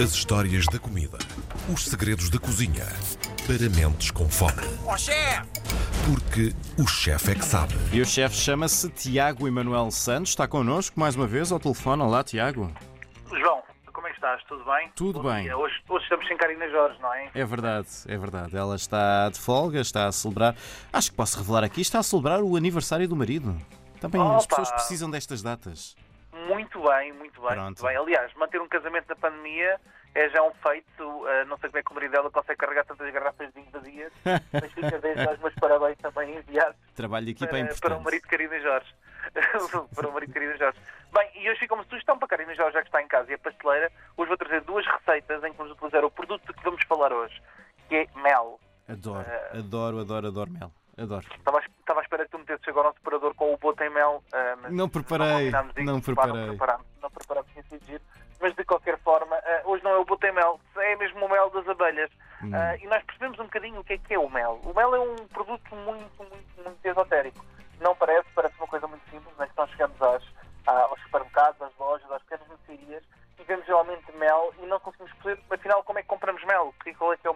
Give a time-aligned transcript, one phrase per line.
[0.00, 1.18] As histórias da comida.
[1.72, 2.86] Os segredos da cozinha.
[3.46, 4.62] Para mentes com fome.
[4.86, 5.42] Ó chefe!
[6.06, 7.74] Porque o chefe é que sabe.
[7.92, 12.02] E o chefe chama-se Tiago Emanuel Santos, está connosco mais uma vez ao telefone.
[12.02, 12.72] Olá, Tiago.
[13.30, 14.42] João, como é que estás?
[14.48, 14.90] Tudo bem?
[14.96, 15.52] Tudo Bom bem.
[15.54, 17.30] Hoje, hoje estamos sem Karina Jorge, não é?
[17.34, 18.56] É verdade, é verdade.
[18.56, 20.56] Ela está de folga, está a celebrar.
[20.92, 23.56] Acho que posso revelar aqui, está a celebrar o aniversário do marido.
[24.00, 24.56] Também as Opa!
[24.56, 25.94] pessoas precisam destas datas.
[26.48, 27.96] Muito bem, muito bem, muito bem.
[27.96, 29.80] Aliás, manter um casamento na pandemia
[30.14, 31.26] é já um feito.
[31.26, 33.70] ah, não sei como é que o marido dela consegue carregar tantas garrafas de vinho
[33.70, 34.12] vazias,
[34.52, 37.76] mas fica desde os meus parabéns também enviados Trabalho de equipa é para, para o
[37.76, 38.04] importante.
[38.04, 38.94] marido Karina Jorge.
[39.94, 40.78] para o marido Karina Jorge.
[41.12, 43.34] Bem, e hoje fica uma sugestão para Karina Jorge, já que está em casa e
[43.34, 43.90] é pasteleira.
[44.16, 47.12] Hoje vou trazer duas receitas em que vamos utilizar o produto de que vamos falar
[47.12, 47.40] hoje,
[47.88, 48.58] que é mel.
[48.88, 50.72] Adoro, Eh, adoro, adoro, adoro mel.
[51.02, 51.26] Adoro.
[51.36, 53.90] Estava, à- estava à espera que tu metesses agora um separador com o boto em
[53.90, 54.22] mel.
[54.32, 56.46] ah, mas Não preparei, isso, não pá, preparei.
[56.46, 57.10] Não preparámos, não
[57.86, 58.02] giro.
[58.40, 61.28] Mas de qualquer forma, ah, hoje não é o boto em mel, é mesmo o
[61.30, 62.10] mel das abelhas.
[62.42, 62.50] Hum.
[62.54, 64.60] Ah, e nós percebemos um bocadinho o que é que é o mel.
[64.64, 66.51] O mel é um produto muito, muito,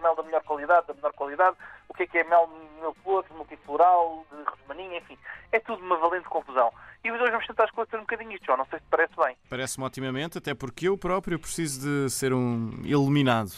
[0.07, 1.57] mel da melhor qualidade, da menor qualidade?
[1.89, 2.49] O que é que é mel
[3.03, 5.17] flores, multifloral, de rosmaninho, enfim.
[5.51, 6.71] É tudo uma valente confusão.
[7.03, 8.57] E hoje vamos tentar esclarecer um bocadinho isto, João.
[8.59, 9.35] Não sei se te parece bem.
[9.49, 13.51] Parece-me otimamente, até porque eu próprio preciso de ser um iluminado.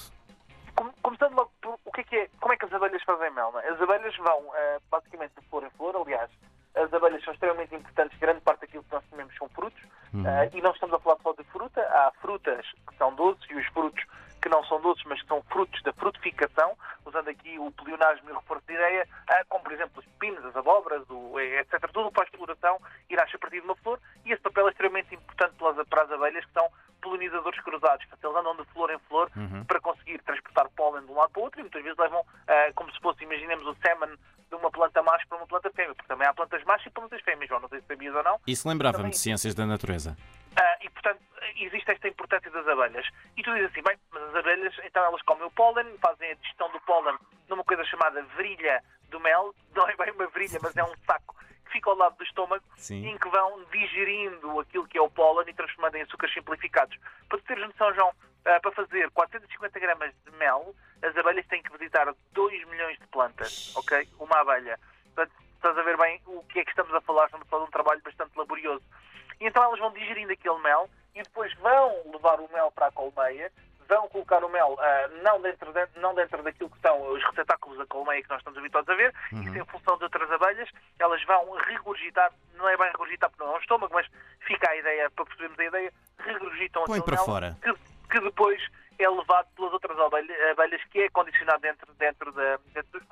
[0.76, 3.32] Com- Começando logo por o que é que é, como é que as abelhas fazem
[3.32, 3.52] mel?
[3.52, 3.68] não é?
[3.70, 6.30] As abelhas vão eh, basicamente de flor em flor, aliás,
[6.76, 9.82] as abelhas são extremamente importantes, grande parte daquilo que nós comemos são frutos,
[10.26, 13.56] eh, e não estamos a falar só de fruta, há frutas que são doces e
[13.56, 14.04] os frutos
[14.50, 18.32] que não são doces, mas que são frutos da frutificação, usando aqui o pleonasmo e
[18.34, 21.80] o reforço de ideia, ah, como por exemplo os pepinos, as abóboras, o, eh, etc.
[21.94, 24.68] Tudo o que faz floração e nasce a partir de uma flor, e esse papel
[24.68, 26.68] é extremamente importante pelas- para as abelhas que são
[27.02, 28.06] polinizadores cruzados.
[28.08, 29.32] Portanto, eles andam de flor em flor
[29.68, 32.72] para conseguir transportar pólen de um lado para o outro e muitas vezes levam, ah,
[32.76, 34.18] como se fosse, imaginemos, o semen
[34.50, 37.22] de uma planta macho para uma planta fêmea, porque também há plantas machos e plantas
[37.22, 38.40] fêmeas, João, não sei se sabias ou não.
[38.48, 40.18] Isso lembrava-me Também- de ciências da natureza.
[40.56, 41.22] Ah, e, portanto,
[41.56, 43.08] existe esta importância das abelhas.
[43.38, 46.36] E tu dizes assim, bem, mas as abelhas, então elas comem o pólen, fazem a
[46.36, 47.18] digestão do pólen
[47.48, 49.54] numa coisa chamada virilha do mel.
[49.76, 52.64] Não é bem uma virilha, mas é um saco que fica ao lado do estômago,
[52.76, 53.08] Sim.
[53.08, 56.98] em que vão digerindo aquilo que é o pólen e transformando em açúcares simplificados.
[57.28, 58.12] Para teres noção, João,
[58.46, 63.08] ah, para fazer 450 gramas de mel, as abelhas têm que visitar 2 milhões de
[63.08, 64.08] plantas, ok?
[64.20, 64.80] Uma abelha.
[65.14, 67.64] Portanto, estás a ver bem o que é que estamos a falar, estamos a falar
[67.64, 68.84] de um trabalho bastante laborioso.
[69.40, 72.92] E então elas vão digerindo aquele mel e depois vão levar o mel para a
[72.92, 73.52] colmeia,
[73.88, 77.78] vão colocar o mel ah, não, dentro de- não dentro daquilo que são os receptáculos
[77.78, 80.70] da colmeia que nós estamos habituados a ver, isso em função de outras abelhas,
[81.00, 84.06] elas vão regurgitar, não é bem regurgitar porque não é um estômago, mas
[84.42, 87.58] fica a ideia, para percebermos a ideia, regurgitam Põe aquele para mel fora.
[87.64, 87.74] Que,
[88.12, 88.62] que depois
[89.00, 93.08] é levado pelas outras abelha- abelhas, que é condicionado dentro, dentro, da, dentro dos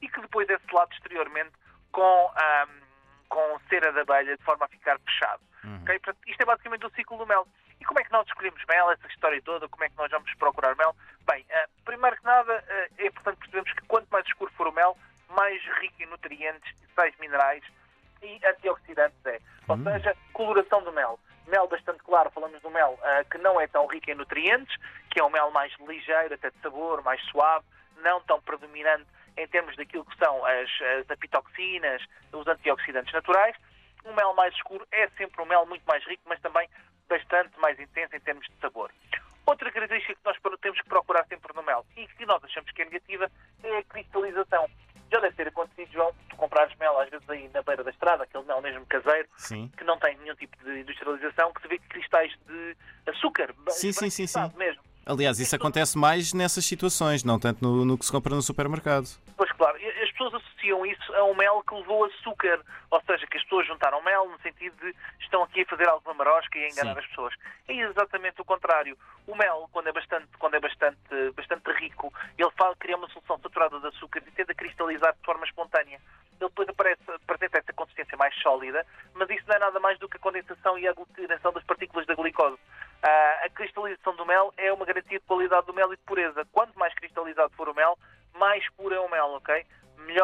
[0.00, 1.52] e que depois é selado exteriormente
[1.92, 2.85] com, ahm,
[3.28, 5.40] com cera de abelha de forma a ficar fechado.
[5.82, 5.98] Ok?
[5.98, 7.46] Portanto, isto é basicamente o ciclo do mel.
[7.80, 9.68] E como é que nós escolhemos mel, essa história toda?
[9.68, 10.94] Como é que nós vamos procurar mel?
[11.26, 14.72] Bem, ah, primeiro que nada, ah, é importante percebermos que quanto mais escuro for o
[14.72, 14.96] mel,
[15.30, 17.64] mais rico em nutrientes, sais minerais
[18.22, 19.40] e antioxidantes é.
[19.68, 21.18] Ou seja, coloração do mel.
[21.46, 24.76] Mel bastante claro, falamos do mel ah, que não é tão rico em nutrientes,
[25.10, 27.64] que é um mel mais ligeiro, até de sabor, mais suave,
[28.02, 30.70] não tão predominante em termos daquilo que são as,
[31.00, 32.02] as apitoxinas,
[32.32, 33.56] os antioxidantes naturais.
[34.04, 36.68] Um mel mais escuro é sempre um mel muito mais rico, mas também
[37.08, 38.90] bastante mais intenso em termos de sabor.
[39.44, 42.82] Outra característica que nós temos que procurar sempre no mel e que nós achamos que
[42.82, 43.30] é negativa
[43.62, 44.68] é a cristalização.
[45.10, 48.24] Já deve ter acontecido, João, tu comprares mel às vezes aí na beira da estrada,
[48.24, 49.70] aquele mel mesmo caseiro, Sim.
[49.76, 52.76] que não tem nenhum tipo de industrialização, que se vê cristais de
[53.06, 53.54] açúcar.
[53.68, 54.52] Sim, sim, sim, sim.
[54.56, 54.82] Mesmo.
[55.06, 59.06] Aliás, isso acontece mais nessas situações, não tanto no, no que se compra no supermercado.
[59.36, 63.36] Pois claro, as pessoas associam isso a um mel que levou açúcar, ou seja, que
[63.36, 66.68] as pessoas juntaram mel no sentido de estão aqui a fazer alguma marosca e a
[66.68, 66.98] enganar Sim.
[67.00, 67.34] as pessoas.
[67.68, 68.98] É exatamente o contrário.
[69.28, 70.98] O mel, quando é bastante, quando é bastante,
[71.36, 74.54] bastante rico, ele faz, cria uma solução saturada de açúcar e tende a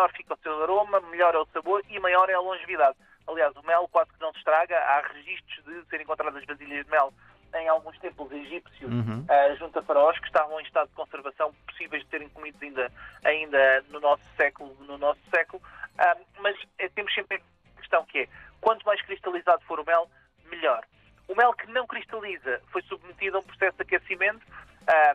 [0.03, 2.97] Melhor fica o seu aroma, melhor é o sabor e maior é a longevidade.
[3.29, 4.77] Aliás, o mel quase que não se estraga.
[4.77, 7.13] Há registros de serem encontradas vasilhas de mel
[7.55, 9.25] em alguns templos egípcios, Uhum.
[9.29, 12.91] ah, junto a faraós, que estavam em estado de conservação, possíveis de serem comidos ainda,
[13.23, 14.75] ainda no nosso século.
[14.81, 15.63] No nosso século.
[15.99, 17.37] Ah, mas eh, temos sempre
[17.77, 18.29] a questão que é,
[18.61, 20.11] quanto mais cristalizado for o mel,
[20.47, 20.83] melhor.
[21.29, 24.45] O mel que não cristaliza foi submetido a um processo de aquecimento
[24.89, 25.15] ah,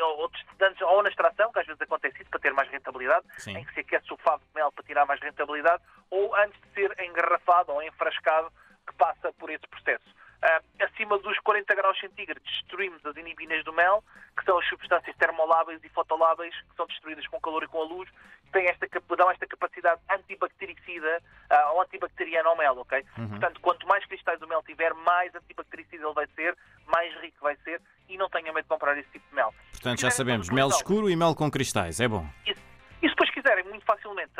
[0.00, 0.24] ou,
[0.60, 3.56] antes, ou na extração, que às vezes acontece isso para ter mais rentabilidade, Sim.
[3.56, 6.68] em que se aquece o favo de mel para tirar mais rentabilidade, ou antes de
[6.74, 8.52] ser engarrafado ou enfrascado,
[8.86, 10.14] que passa por esse processo.
[10.42, 14.04] Ah, acima dos 40 graus centígrados destruímos as inibinas do mel,
[14.36, 17.84] que são as substâncias termoláveis e fotoláveis, que são destruídas com calor e com a
[17.84, 18.08] luz,
[18.44, 18.86] que têm esta,
[19.16, 23.04] dão esta capacidade antibactericida ah, ou antibacteriana ao mel, ok?
[23.30, 26.56] Portanto, quanto mais cristais o mel tiver, mais antibactericida ele vai ser,
[26.86, 29.54] mais rico vai ser, e não tenha medo de comprar esse tipo de mel.
[29.72, 32.26] Portanto, Se já sabemos, mel escuro e mel com cristais, é bom.
[32.46, 34.32] e, e se depois quiserem, muito facilmente,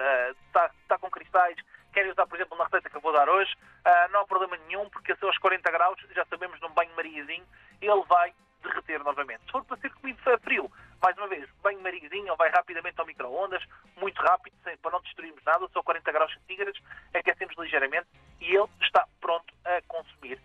[0.83, 1.57] está com cristais,
[1.93, 3.55] querem usar, por exemplo, na receita que eu vou dar hoje,
[3.85, 7.45] ah, não há problema nenhum, porque a aos 40 graus, já sabemos, num banho-mariazinho,
[7.81, 8.33] ele vai
[8.63, 9.45] derreter novamente.
[9.47, 10.71] Se for para ser comido a frio,
[11.03, 13.63] mais uma vez, banho-mariazinho, ele vai rapidamente ao micro-ondas,
[13.97, 16.81] muito rápido, sem, para não destruirmos nada, só 40 graus centígrados,
[17.15, 18.07] aquecemos ligeiramente
[18.41, 20.39] e ele está pronto a consumir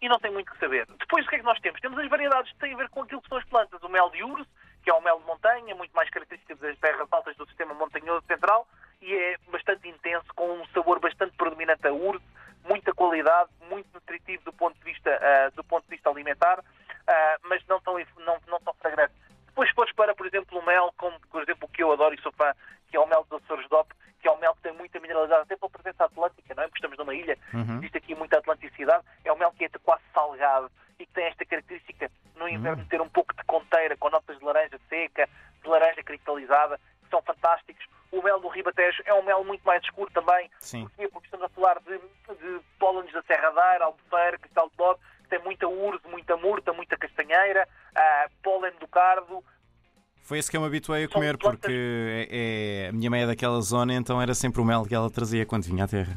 [0.12, 0.86] não tem muito que saber.
[0.98, 1.80] Depois, o que é que nós temos?
[1.80, 3.82] Temos as variedades que têm a ver com aquilo que são as plantas.
[3.82, 4.46] O mel de urso,
[4.84, 8.26] que é o mel de montanha, muito mais característico das terras altas do sistema montanhoso
[8.26, 8.68] central,
[9.00, 12.22] e é bastante intenso, com um sabor bastante predominante a urso,
[12.64, 16.62] muita qualidade, muito nutritivo do ponto de vista, ah, do ponto de vista alimentar,
[17.06, 18.71] ah, mas não tão, não, não tão
[37.34, 37.84] fantásticos.
[38.10, 40.82] O mel do Ribatejo é um mel muito mais escuro também, Sim.
[40.82, 41.08] Porquê?
[41.08, 45.38] Porque estamos a falar de, de pólenes da Serradeira, Albufeira, Cristal de Bode, que tem
[45.42, 49.42] muita urze, muita murta, muita castanheira, ah, pólen do cardo,
[50.24, 53.26] Foi esse que eu me habituei a comer, porque é, é- a minha mãe é
[53.26, 56.16] daquela zona, então era sempre o mel que ela trazia quando vinha à terra.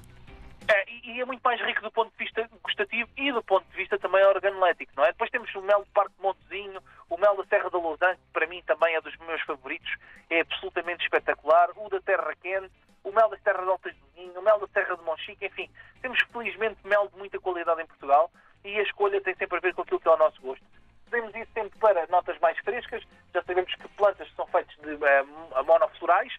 [1.16, 3.98] E, é muito mais rico do ponto de vista gustativo e do ponto de vista
[3.98, 5.14] também organolético, não é?
[5.14, 8.34] Depois temos o mel do Parque de Montezinho, o mel da Serra da Lausanne, que
[8.34, 9.90] para mim também é dos meus favoritos,
[10.30, 12.70] é absolutamente espetacular, o da Terra Quente,
[13.06, 15.70] o mel das Terras Altas do Minho, o mel da Serra de Monchique, enfim,
[16.02, 18.30] temos felizmente mel de muita qualidade em Portugal
[18.66, 20.66] e a escolha tem sempre a ver com aquilo que é o nosso gosto.
[21.10, 23.02] Fazemos isso sempre para notas mais frescas.
[23.34, 25.24] Já sabemos que plantas são feitas de eh,
[25.64, 26.34] monoflorais,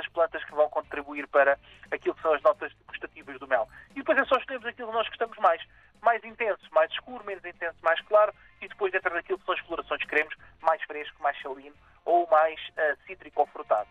[0.00, 1.58] essas plantas que vão contribuir para
[1.90, 3.68] aquilo que são as notas gustativas do mel.
[3.90, 5.62] E depois é só escolhermos aquilo que nós gostamos mais.
[6.02, 9.60] Mais intenso, mais escuro, menos intenso, mais claro, e depois dentro daquilo que são as
[9.60, 11.76] colorações que queremos, mais fresco, mais salino
[12.06, 13.88] ou mais ah, cítrico ou frutado.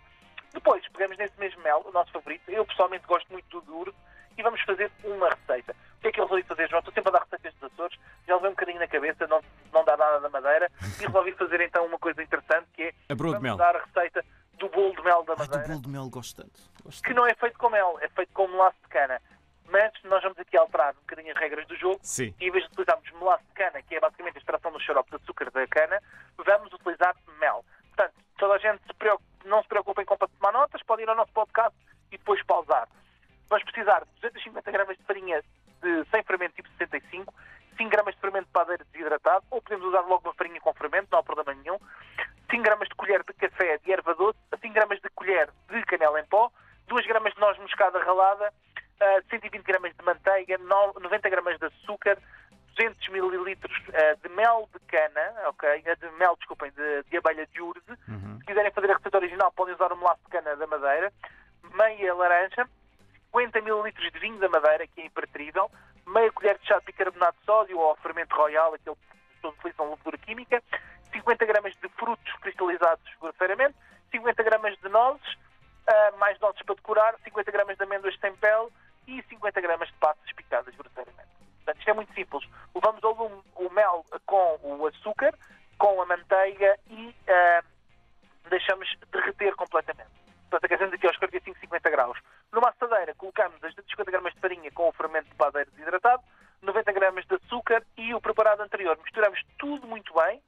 [0.51, 2.49] Depois, pegamos nesse mesmo mel, o nosso favorito.
[2.49, 3.93] Eu pessoalmente gosto muito do duro
[4.35, 5.75] e vamos fazer uma receita.
[5.97, 6.79] O que é que eu resolvi fazer, João?
[6.79, 9.41] Estou sempre a dar receitas dos Açores, já levei um bocadinho na cabeça, não,
[9.73, 13.15] não dá nada da madeira, e resolvi fazer então uma coisa interessante que é A
[13.15, 13.57] broa de mel.
[13.57, 13.75] dar
[15.41, 16.59] Ai, do bolo de mel gosto tanto.
[16.83, 17.17] Gosto que tanto.
[17.17, 19.21] não é feito com mel, é feito com melaço de cana.
[19.71, 22.33] Mas nós vamos aqui alterar um bocadinho as regras do jogo Sim.
[22.39, 25.11] e em vez de utilizarmos melaço de cana, que é basicamente a extração do xarope
[25.11, 26.01] de açúcar da cana,
[26.43, 27.63] vamos utilizar mel.
[27.95, 30.17] Portanto, toda a gente se preocupe- não se preocupem com
[45.29, 46.51] colher de canela em pó,
[46.87, 48.51] 2 gramas de noz moscada ralada,
[48.99, 52.17] ah, 120 gramas de manteiga, no- 90 gramas de açúcar,
[52.75, 55.83] 200 mililitros ah, de mel de cana, ok?
[55.87, 57.81] Ah, De mel, desculpem, de, de abelha de urze.
[58.39, 61.13] Se quiserem fazer a receita original, podem usar o melaço de cana da madeira,
[61.75, 62.67] meia laranja,
[63.31, 65.69] 50 mililitros de vinho da madeira, que é impertrível,
[66.07, 68.95] meia colher de chá de bicarbonato de sódio ou fermento royal, aquele
[69.41, 70.63] que utilizam levedura química,
[71.13, 73.75] 50 gramas de frutos cristalizados grosseiramente,
[74.11, 75.37] 50 gramas de nozes,
[75.87, 78.69] ah, mais nozes para decorar, 50 gramas de amêndoas sem pele
[79.07, 81.29] e 50 gramas de passas picadas grosseiramente.
[81.57, 82.47] Portanto, isto é muito simples.
[82.73, 83.13] Levamos ao
[83.55, 85.33] o mel com o açúcar,
[85.77, 87.63] com a manteiga e ah,
[88.49, 90.09] deixamos derreter completamente.
[90.49, 92.19] Portanto, aquecemos aqui aos 45, 50 graus.
[92.51, 96.23] Numa assadeira, colocamos as 50 gramas de farinha com o fermento de padeiro desidratado,
[96.61, 98.97] 90 gramas de açúcar e o preparado anterior.
[99.03, 100.41] Misturamos tudo muito bem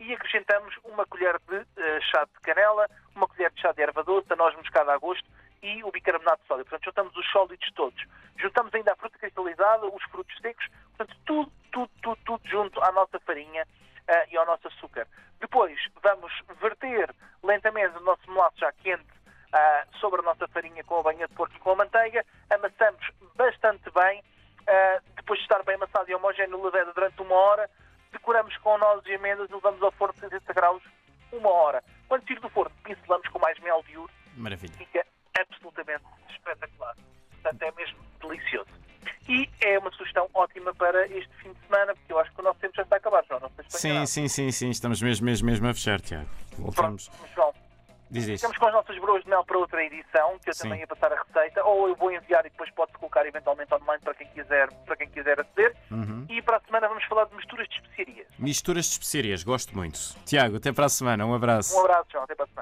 [0.00, 4.04] e acrescentamos uma colher de eh, chá de canela, uma colher de chá de erva
[4.04, 5.28] doce, a noz moscada a gosto
[5.62, 6.64] e o bicarbonato de sódio.
[6.64, 8.04] Portanto, juntamos os sólidos todos.
[8.36, 12.92] Juntamos ainda a fruta cristalizada, os frutos secos, portanto, tudo, tudo, tudo, tudo junto à
[12.92, 13.66] nossa farinha
[14.06, 15.06] eh, e ao nosso açúcar.
[15.40, 17.12] Depois, vamos verter
[17.42, 19.06] lentamente o nosso melaço já quente
[19.52, 23.10] ah, sobre a nossa farinha com a banha de porco e com a manteiga, amassamos
[23.36, 24.22] bastante bem,
[25.16, 27.70] depois de estar bem amassado e homogéneo, levado durante uma hora,
[28.12, 30.82] decoramos com nozes e amêndoas levamos ao forno 60 graus
[31.32, 31.82] uma hora.
[32.08, 32.24] Quando
[34.38, 34.72] Maravilha.
[34.74, 35.04] fica
[35.38, 36.94] absolutamente espetacular.
[37.42, 38.70] Portanto, é mesmo delicioso.
[39.28, 42.44] E é uma sugestão ótima para este fim de semana, porque eu acho que o
[42.44, 43.40] nosso tempo já está a acabar, João.
[43.40, 44.70] Não sei se Sim, sim, sim, sim.
[44.70, 46.28] Estamos mesmo, mesmo, mesmo a fechar, Tiago.
[46.56, 47.08] Voltamos.
[47.08, 47.52] Pronto, João,
[48.10, 48.36] Diz isso.
[48.38, 50.62] ficamos com as nossas broas de mel para outra edição, que eu Sim.
[50.62, 54.02] também ia passar a receita, ou eu vou enviar e depois pode-se colocar eventualmente online
[54.02, 55.76] para quem quiser, para quem quiser aceder.
[55.90, 56.17] Uhum.
[56.28, 58.26] E para a semana vamos falar de misturas de especiarias.
[58.38, 59.98] Misturas de especiarias, gosto muito.
[60.24, 61.24] Tiago, até para a semana.
[61.24, 61.74] Um abraço.
[61.74, 62.24] Um abraço, João.
[62.24, 62.56] Até para a semana.